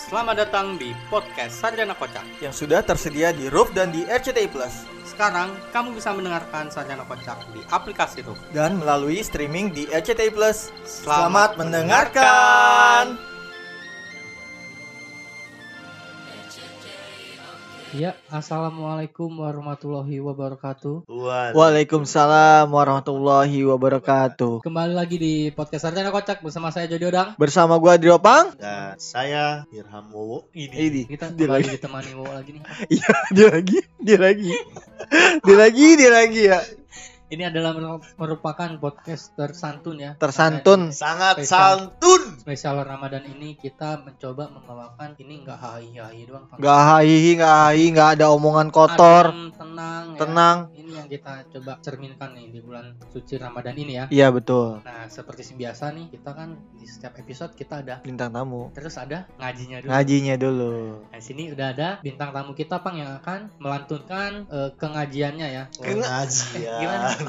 [0.00, 2.24] Selamat datang di podcast Sarjana Kocak.
[2.40, 7.36] yang sudah tersedia di Roof dan di RCTI Plus Sekarang kamu bisa mendengarkan Sarjana Kocak
[7.52, 8.40] di aplikasi Roof.
[8.56, 10.72] dan melalui streaming di RCTI Plus.
[10.88, 13.09] Selamat Selamat mendengarkan.
[17.90, 21.10] Ya, assalamualaikum warahmatullahi wabarakatuh.
[21.58, 24.62] Waalaikumsalam warahmatullahi wabarakatuh.
[24.62, 27.34] Kembali lagi di podcast Sarjana Kocak bersama saya Jody Odang.
[27.34, 28.54] Bersama gua Adri Opang.
[28.54, 30.46] Dan saya Irham Wowo.
[30.54, 31.66] Ini Kita dia lagi.
[31.66, 32.62] ditemani Wo lagi nih.
[32.94, 34.50] Iya, dia lagi, dia lagi.
[35.42, 36.60] dia lagi, dia lagi ya.
[37.30, 40.18] Ini adalah mer- merupakan podcast tersantun ya.
[40.18, 40.90] Tersantun.
[40.90, 41.94] Sangat Spesial.
[41.94, 42.22] santun.
[42.36, 46.50] Spesial Ramadan ini kita mencoba membawakan ini enggak hai-hai doang.
[46.50, 46.58] Bang.
[46.58, 49.30] Gak hahihi, gak hahi, gak ada omongan kotor.
[49.30, 50.18] Adem, tenang, ya.
[50.18, 50.56] Tenang.
[50.74, 54.04] Ini yang kita coba cerminkan nih di bulan suci Ramadan ini ya.
[54.10, 54.82] Iya betul.
[54.82, 58.74] Nah, seperti biasa nih, kita kan di setiap episode kita ada Bintang tamu.
[58.74, 59.88] terus ada ngajinya dulu.
[59.88, 60.74] Ngajinya dulu.
[61.06, 65.64] Nah, di sini udah ada bintang tamu kita, Pang, yang akan melantunkan eh, kengajiannya ya.
[65.78, 65.94] Oh, Eh,
[66.82, 67.19] gimana?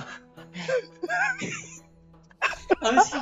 [2.81, 3.19] Apa sih?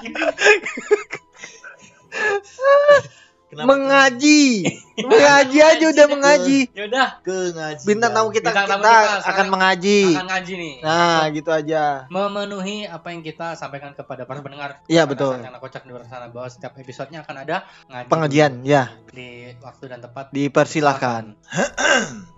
[3.49, 4.61] Kenapa Mengaji.
[5.09, 6.59] mengaji aja udah mengaji.
[6.69, 7.81] Ya udah, Kengajian.
[7.81, 10.01] Bintang tamu kita, Bintang kita, tamu kita akan mengaji.
[10.13, 10.75] akan ngaji nih.
[10.85, 11.83] Nah, gitu aja.
[12.13, 14.85] Memenuhi apa yang kita sampaikan kepada para pendengar.
[14.85, 15.33] Iya, betul.
[15.33, 18.93] Sarjana kocak di luar sana bahwa setiap episodenya akan ada ngaji Pengajian, ya.
[19.09, 20.29] di waktu dan tempat.
[20.29, 21.33] Dipersilahkan.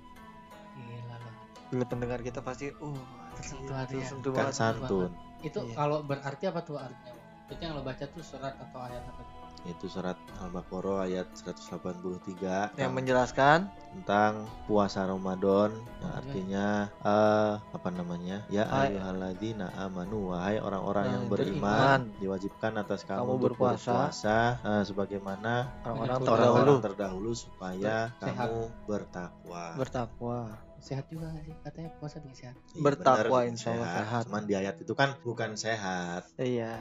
[0.76, 1.34] Gila loh.
[1.70, 3.00] Bila pendengar kita pasti uh
[3.36, 4.02] Tersentuh hati ya.
[4.02, 4.56] tersentuh Kan banget.
[4.56, 5.10] santun.
[5.40, 5.74] Itu Iya.
[5.76, 7.14] kalau berarti apa tuh artinya?
[7.46, 9.22] Itu yang lo baca tuh surat atau ayat apa?
[9.66, 13.66] Itu surat Al-Baqarah ayat 183 Yang menjelaskan
[13.96, 15.72] tentang puasa Ramadan
[16.04, 16.66] yang artinya
[17.02, 18.46] eh apa namanya?
[18.48, 23.90] Ya ayyuhalladzina amanu wahai orang-orang yang Yang beriman diwajibkan atas kamu, Kamu untuk berpuasa.
[23.90, 28.48] berpuasa eh, sebagaimana orang-orang terdahulu terdahulu supaya Sehat.
[28.52, 29.64] kamu bertakwa.
[29.80, 30.40] bertakwa.
[30.78, 31.56] Sehat juga nggak sih?
[31.66, 32.56] Katanya puasa bikin sehat.
[32.70, 34.24] Iya, bertakwa, benar, insya Allah sehat.
[34.30, 36.30] Cuman di ayat itu kan bukan sehat.
[36.38, 36.78] Iya.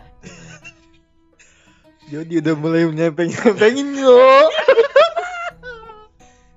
[2.04, 4.48] Jadi udah mulai nyepeng-nyepengin lo.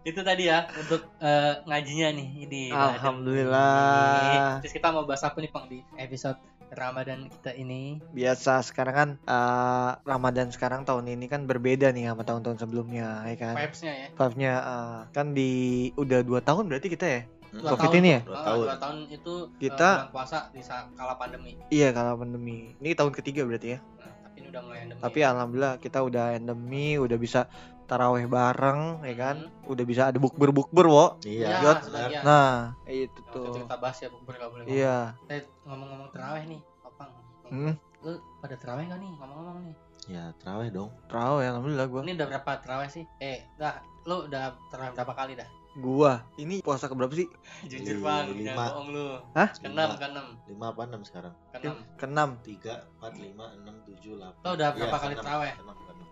[0.03, 4.59] Itu tadi ya untuk eh, ngajinya nih di Alhamdulillah.
[4.63, 7.99] Terus kita mau bahas apa nih Pang di episode Ramadan kita ini?
[8.11, 13.35] Biasa sekarang kan eh, Ramadan sekarang tahun ini kan berbeda nih sama tahun-tahun sebelumnya, ya
[13.35, 13.53] kan?
[13.55, 14.07] Vibes-nya ya.
[14.15, 15.51] Vibes-nya eh, kan di
[15.95, 17.21] udah dua tahun berarti kita ya?
[17.47, 18.21] Dua Covid tahun ini ya?
[18.23, 18.63] Dua Ah, tahun.
[18.63, 21.55] dua tahun itu Kita- bulan puasa di saat kala pandemi.
[21.67, 22.75] Iya kalau pandemi.
[22.79, 23.79] Ini tahun ketiga berarti ya?
[23.79, 25.01] Nah, ini udah mulai endemi.
[25.01, 27.49] Tapi alhamdulillah kita udah endemi, udah bisa
[27.87, 29.37] taraweh bareng, ya kan?
[29.65, 31.05] Udah bisa ada bukber bukber, wo.
[31.23, 31.79] Iya.
[32.11, 32.21] Ya.
[32.21, 33.55] Nah, itu tuh.
[33.63, 34.77] kita bahas ya bukber nggak boleh ngomong.
[34.77, 34.97] Iya.
[35.31, 37.11] Eh, ngomong-ngomong terawih nih, Opang.
[37.47, 38.11] Hmm, Lu
[38.43, 39.75] pada terawih nggak nih ngomong-ngomong nih?
[40.07, 40.91] Ya, terawih dong.
[41.07, 42.01] taraweh alhamdulillah gua.
[42.03, 43.03] Ini udah berapa terawih sih?
[43.23, 45.49] Eh, dah, lu udah terawih berapa kali dah?
[45.77, 47.29] Gua ini puasa keberapa sih?
[47.63, 48.41] Jujur bang, lima.
[48.49, 49.07] jangan bohong lu.
[49.31, 49.49] Hah?
[49.53, 49.95] Keenam, Lima.
[49.95, 51.33] keenam, 5 apa 6 sekarang?
[51.53, 51.77] keenam.
[51.95, 52.29] Keenam.
[52.41, 54.41] 3, 4, 5, 6, 7, 8.
[54.41, 55.53] Lo udah berapa kali terawih?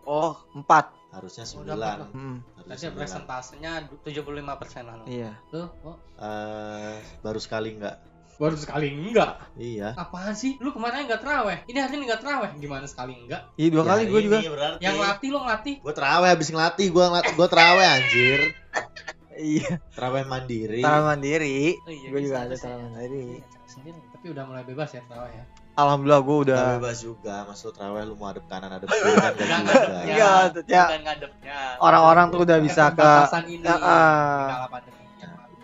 [0.06, 0.94] Oh, empat.
[1.10, 1.98] Harusnya Oh, udah empat 9.
[1.98, 2.10] loh.
[2.14, 3.00] Hmm, Harusnya 9.
[3.00, 3.72] presentasenya
[4.06, 4.22] 75
[4.56, 5.02] persen lah.
[5.06, 5.32] iya.
[5.50, 7.98] Lu, oh, Eh, baru sekali enggak?
[8.36, 9.48] baru sekali enggak?
[9.56, 9.96] Iya.
[9.96, 10.60] Apaan sih?
[10.60, 11.64] Lu kemarin enggak terawih?
[11.66, 12.52] Ini hari ini enggak terawih?
[12.54, 13.48] Gimana sekali enggak?
[13.56, 14.38] Iya dua Ya, kali gua juga.
[14.46, 14.78] berarti.
[14.78, 15.76] Yang ngelatih lu ngelatih?
[15.80, 18.42] Gua terawih habis ngelatih, gua ngelatih, gua terawih anjir.
[19.36, 19.84] Iya.
[19.92, 20.80] Terawih mandiri.
[20.80, 21.58] Tarawih mandiri.
[21.78, 22.64] Oh iya, Gua juga ada sih.
[22.64, 23.24] tarawih mandiri.
[23.36, 24.00] Iya, sendiri.
[24.10, 25.46] Tapi udah mulai bebas ya terawih ya.
[25.76, 26.56] Alhamdulillah gua udah.
[26.58, 29.98] Terawih bebas juga, maksud terawih lu mau adep kanan adep kiri kan Enggak gak juga.
[30.08, 30.84] ngadepnya.
[30.88, 31.58] Iya, ngadepnya.
[31.80, 33.10] Orang-orang tuh udah bisa ke
[33.46, 33.68] ini.
[33.68, 33.76] Ya,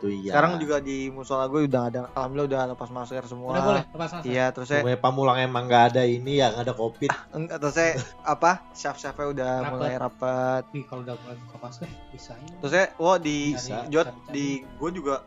[0.01, 0.33] Itu iya.
[0.33, 3.53] sekarang juga di musola gue udah ada alhamdulillah udah lepas masker semua.
[3.53, 4.33] Udah boleh lepas masker.
[4.33, 7.13] Iya, terus saya Pamulang emang gak ada ini ya, gak ada covid.
[7.37, 7.91] enggak terus saya
[8.25, 8.65] apa?
[8.73, 9.71] Chef-chefnya udah Rapet.
[9.77, 10.63] mulai rapat.
[10.73, 12.57] Wih, kalau udah mulai buka masker bisa ini.
[12.57, 13.85] Terus saya wah di Bisa.
[13.93, 15.21] Jod di gue juga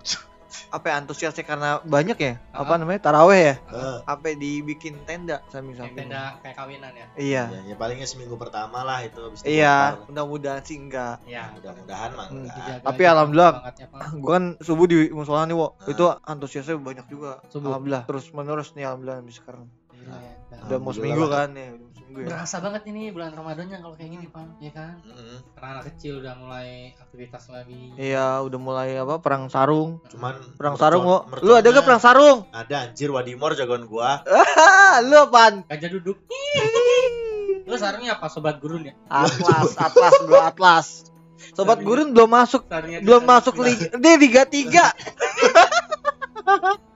[0.69, 5.75] apa ya, antusiasnya karena banyak ya apa namanya taraweh ya Eh, apa dibikin tenda Kayak
[5.75, 7.07] samping tenda kayak kawinan ya.
[7.15, 11.51] iya ya, ya palingnya seminggu pertama lah itu habis iya mudah-mudahan sih enggak Iya.
[11.53, 12.83] Mudah-mudahan mah Hmm, enggak.
[12.83, 13.53] Tapi alhamdulillah.
[13.57, 13.75] Pak.
[14.15, 17.71] gue kan subuh di musola nih wo itu antusiasnya banyak juga Subuh.
[17.71, 20.33] alhamdulillah terus menerus nih alhamdulillah sampai sekarang Iya, Gila ya.
[20.65, 21.29] Udah- mau seminggu lah.
[21.35, 22.27] kan ya, udah mau seminggu ya.
[22.31, 24.49] Berasa banget ini bulan Ramadannya kalau kayak gini, Bang.
[24.59, 24.93] Ya kan?
[25.51, 27.91] Karena anak kecil udah mulai aktivitas lagi.
[27.97, 29.99] Iya, udah mulai apa perang sarung.
[30.07, 31.23] Cuman Perang mercon- sarung kok.
[31.41, 32.39] Lu ada gak perang sarung?
[32.51, 34.23] Ada anjir Wadimor jagoan gua.
[34.23, 35.65] Ah, lu apaan?
[35.65, 36.17] Gajah duduk.
[37.65, 38.93] Lu sarungnya apa sobat gurun ya?
[39.07, 40.87] Atlas, Atlas, gua Atlas.
[41.51, 42.67] Sobat Gurun belum masuk,
[42.99, 44.65] belum masuk liga, dia liga 3.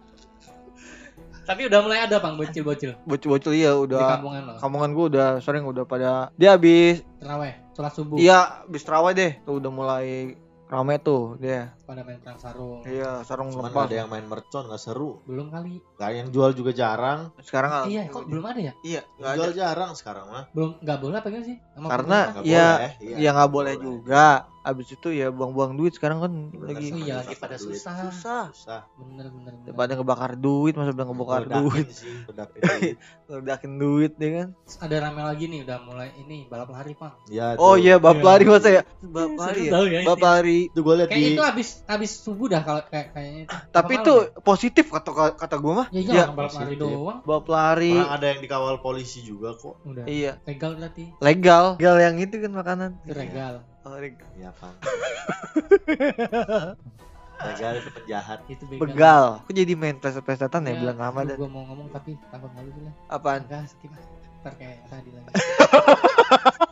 [1.48, 4.52] Tapi udah mulai ada, Bang, bocil-bocil Bocil-bocil iya di udah kampungan lo.
[4.58, 8.16] kampungan gua udah sering udah pada dia habis Terawih, sholat subuh.
[8.16, 10.36] iya habis terawih deh tuh udah mulai
[10.68, 12.84] rame tuh dia Pada main perang sarung.
[12.84, 15.24] iya sarung Cuman lepas ada yang main mercon nggak seru.
[15.24, 15.80] Belum kali.
[15.96, 17.32] Gak yang jual juga jarang.
[17.40, 18.72] sekarang nggak- iya, kok belum ada ya?
[18.84, 20.44] iya Yang nggak ada jual jarang sekarang mah.
[20.52, 21.56] Belum nggak boleh apa sih?
[21.72, 22.32] Sama Karena pemerintah?
[22.34, 23.16] Nggak Iya, boleh, iya.
[23.16, 24.24] ya nggak boleh juga
[24.60, 27.74] abis itu ya buang-buang duit sekarang kan Bener, lagi iya, Susah lagi pada duit.
[27.74, 27.94] susah.
[28.04, 28.80] susah Susah.
[28.96, 29.64] Bener bener bener.
[29.64, 31.86] daripada ngebakar duit masa udah ngebakar duit
[32.26, 32.96] ledakin duit.
[33.30, 37.14] ledakin duit ya kan Ada rame lagi nih, udah mulai ini balap lari, Bang.
[37.26, 38.26] Ya, oh iya bab Iya.
[38.26, 40.14] lari masa ya Seru lari ya tahu ya itu.
[40.18, 43.56] lari Itu gue liat Kayak di itu habis habis subuh dah kalau kayak kayaknya itu.
[43.68, 45.94] tapi itu positif kata kata gue mah ya?
[45.94, 47.18] Ya, ya, iya, balap lari doang.
[47.22, 49.80] bab lari orang ada yang dikawal polisi juga kok.
[49.82, 50.04] Udah.
[50.04, 51.04] iya Legal berarti.
[51.18, 53.54] legal legal yang itu kan makanan legal.
[53.96, 54.28] Legal.
[54.36, 54.72] Iya, Pak.
[57.38, 58.38] Legal itu penjahat.
[58.50, 58.82] Itu begal.
[58.82, 62.66] begal aku jadi main pesta-pestatan ya Ya, bulan Ramadan Gue mau ngomong tapi takut malu
[62.74, 62.90] sih lah.
[63.08, 63.94] apaan Enggak, skip.
[64.42, 65.30] Ntar kayak tadi lagi.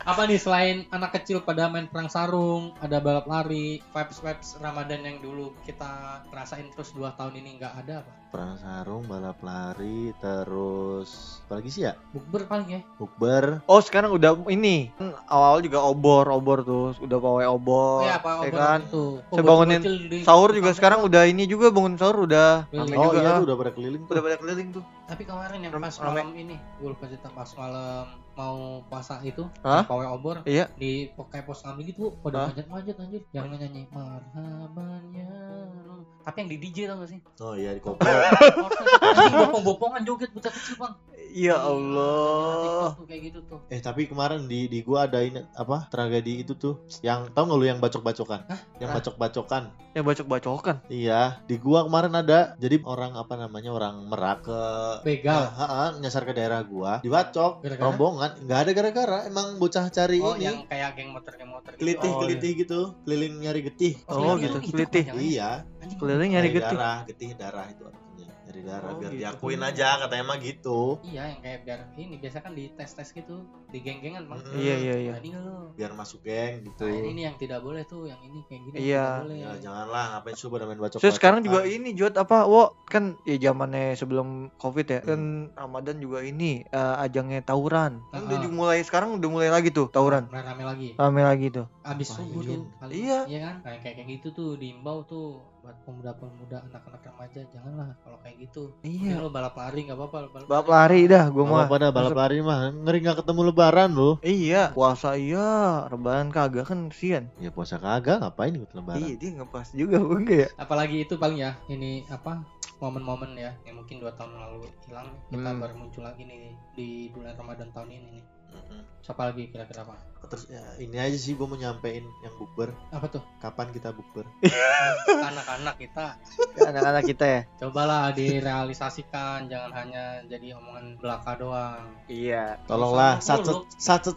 [0.00, 5.20] Apa nih selain anak kecil pada main perang sarung, ada balap lari, vibes-vibes Ramadan yang
[5.20, 8.10] dulu kita rasain terus dua tahun ini nggak ada apa?
[8.30, 11.92] Perang sarung, balap lari, terus apa lagi sih ya?
[12.10, 12.80] Bukber paling ya.
[12.96, 13.60] Bukber.
[13.66, 14.88] Oh sekarang udah ini
[15.26, 19.04] awal juga obor obor tuh udah pawai obor Oh, ya apa ya obrolan kan itu.
[19.20, 22.96] Oh, Saya bangunin di- sahur juga sekarang udah ini juga bangun sahur udah Keliling.
[22.96, 23.36] Oh juga iya ah.
[23.36, 24.12] tuh udah pada keliling tuh.
[24.14, 28.06] udah pada keliling tuh Tapi kemarin yang pas malam ini, gue lupa cerita pas malam
[28.40, 29.84] mau puasa itu, Hah?
[29.84, 32.48] pawai obor iya di kayak pos kami gitu, pada Hah?
[32.48, 35.28] manjat-manjat anjir, yang nyanyi marhaban ya
[35.76, 37.20] Rasul." Tapi yang di DJ tau gak sih?
[37.40, 38.04] Oh iya di koplo.
[38.04, 40.94] Bopong-bopongan joget bocah kecil bang.
[41.32, 43.58] Ya Di- Allah TikTok tuh kayak gitu tuh.
[43.66, 47.56] eh tapi kemarin di di gua ada ini apa tragedi itu tuh yang tau nggak
[47.56, 48.44] lu yang bacok-bacokan?
[48.76, 48.96] Yang Hah?
[48.96, 49.64] bacok-bacokan.
[49.90, 52.54] yang bacok bacokan Iya, di gua kemarin ada.
[52.56, 54.60] Jadi orang apa namanya orang Merak ke
[55.02, 55.50] Begal.
[55.50, 57.84] Ah, ah, nyasar ke daerah gua, dibacok Gara-gara?
[57.84, 58.30] rombongan.
[58.40, 60.46] Nggak ada gara-gara, emang bocah cari Oh ini.
[60.46, 61.82] yang kayak geng motor geng motor gitu.
[61.82, 63.94] Kelitih, Oh, kelitih gitu, keliling nyari getih.
[64.06, 65.04] Oh, yang gitu, itu kelitih.
[65.10, 65.50] Iya,
[65.98, 68.26] keliling nyari getih darah, getih darah itu artinya.
[68.50, 69.20] Nyari darah Oh, biar gitu.
[69.22, 70.98] diakuin aja katanya mah gitu.
[71.02, 73.36] Iya yang kayak biar ini biasa kan di tes tes gitu
[73.70, 74.42] di geng-gengan bang.
[74.42, 74.58] Mm-mm.
[74.58, 75.30] iya iya iya Nah, ini.
[75.72, 76.82] Biar masuk geng gitu.
[76.82, 78.76] Nah, ini nih yang tidak boleh tuh, yang ini kayak gini.
[78.82, 79.06] Iya.
[79.06, 79.38] tidak boleh.
[79.38, 80.98] Ya janganlah ngapain coba udah main bacok.
[80.98, 85.20] Terus sekarang juga ini Jod apa wo kan ya zamannya sebelum covid ya kan
[85.54, 88.50] Ramadan juga ini eh, ajangnya tawuran kan udah Ah.
[88.50, 90.88] mulai sekarang udah mulai lagi tuh tawuran Nah, rame lagi.
[90.92, 92.26] rame lagi tuh Abis Ngapain?
[92.26, 92.62] subuh tuh.
[92.76, 92.92] kali.
[93.00, 93.18] Iya.
[93.24, 93.54] Iya kan?
[93.62, 98.72] Kayak kayak kayak gitu tuh diimbau tuh buat pemuda-pemuda anak-anak remaja janganlah kalau kayak gitu.
[98.80, 99.12] Iya.
[99.12, 100.18] iya lo balap lari nggak apa-apa.
[100.32, 104.14] Balap, balap lari dah gue mah pada balap lari mah ngeri nggak ketemu lebaran loh.
[104.20, 109.00] iya puasa iya rebahan kagak kan sian Ya puasa kagak ngapain ikut lebaran.
[109.00, 112.40] iya dia ngepas juga enggak ya Apalagi itu paling ya ini apa
[112.80, 115.60] momen-momen ya yang mungkin dua tahun lalu hilang kita Hmm.
[115.60, 118.24] baru muncul lagi nih di bulan Ramadan tahun ini nih.
[118.52, 118.80] Mm-mm.
[119.00, 119.96] Siapa lagi kira-kira apa?
[120.30, 122.70] Terus ya, ini aja sih gua mau nyampein yang bukber.
[122.94, 123.22] Apa tuh?
[123.42, 124.22] Kapan kita bukber?
[125.30, 126.14] Anak-anak kita
[126.60, 131.82] anak-anak kita ya cobalah direalisasikan jangan hanya jadi omongan belaka doang.
[132.06, 133.64] iya Tolonglah satset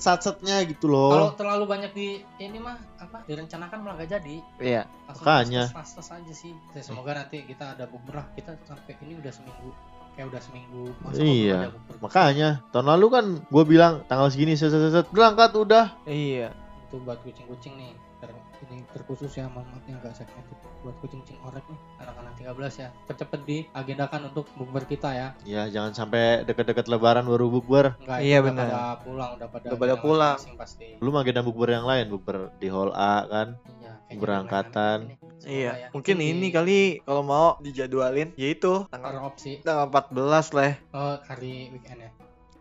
[0.02, 1.34] satsetnya gitu Kalau loh.
[1.40, 4.38] terlalu banyak di ini mah apa direncanakan malah gak jadi.
[4.60, 5.70] iya Makanya.
[5.72, 6.54] fast-fast aja sih.
[6.74, 8.28] Ya, semoga nanti kita ada bukber lah.
[8.34, 9.70] Kita sampai ini udah seminggu
[10.14, 11.60] kayak udah seminggu belum Iya.
[12.00, 15.94] Makanya tahun lalu kan gue bilang tanggal segini set set set berangkat udah.
[16.04, 16.54] iya
[16.84, 18.30] itu buat kucing-kucing nih ter,
[18.64, 24.22] ini terkhusus ya mamatnya agak segmented buat kucing-kucing orek nih anak-anak 13 ya cepet-cepet diagendakan
[24.30, 27.98] untuk bukber kita ya Ya jangan sampai deket-deket lebaran baru bukber.
[27.98, 28.68] enggak Iya, udah benar.
[28.68, 30.36] pada pulang udah pada Udah pada pulang.
[30.38, 33.48] masing pasti Belum agenda bukber yang lain, bukber di hall A kan.
[33.74, 35.18] iya Berangkatan.
[35.46, 35.88] Iya ya.
[35.92, 38.32] mungkin di- ini kali kalau mau dijadwalin.
[38.36, 42.12] Yaitu tanggal opsi tanggal 14 lah ya, oh hari weekend ya?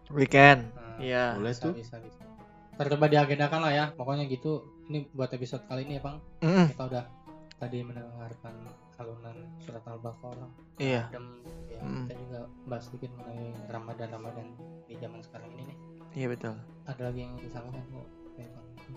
[0.09, 0.61] Weekend.
[0.73, 1.25] Nah, iya.
[1.35, 1.73] Boleh bisa, tuh.
[1.73, 2.21] bisa bisa
[2.73, 3.85] Ntar coba diagendakan lah ya.
[3.93, 4.65] Pokoknya gitu.
[4.89, 6.17] Ini buat episode kali ini ya bang.
[6.43, 7.05] Mm, kita udah
[7.57, 8.55] tadi mendengarkan
[8.99, 10.47] alunan surat al-baqarah
[10.77, 11.11] iya.
[11.11, 12.07] Dan ya, Hmm.
[12.07, 14.47] kita juga bahas sedikit mengenai ramadan ramadan
[14.87, 15.79] di zaman sekarang ini nih.
[16.13, 16.55] Iya betul.
[16.87, 17.83] Ada lagi yang disampaikan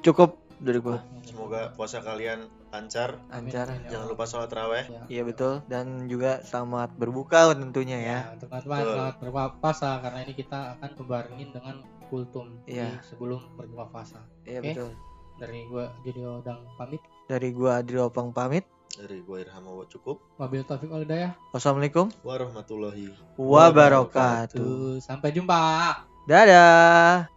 [0.02, 3.16] cukup dari gua Semoga puasa kalian lancar.
[3.32, 3.68] lancar.
[3.72, 4.84] Ya Jangan lupa sholat raweh.
[4.88, 5.02] Ya.
[5.08, 8.08] Iya betul dan juga selamat berbuka tentunya ya.
[8.08, 8.94] Ya, untuk teman-teman Betul.
[8.94, 12.88] selamat berpuasa karena ini kita akan membarengin dengan kultum Iya.
[12.92, 14.20] di sebelum berbuka puasa.
[14.44, 14.68] Iya Oke.
[14.72, 14.90] betul.
[15.36, 17.02] Dari gua jadi Odang pamit.
[17.26, 18.64] Dari gua Adri Opang pamit.
[18.96, 20.24] Dari gue Irham Awa cukup.
[20.40, 21.36] Wabil Taufik Walidayah.
[21.52, 24.56] Wassalamualaikum Warahmatullahi wabarakatuh.
[24.56, 26.00] Tuh, sampai jumpa.
[26.24, 27.35] Dadah.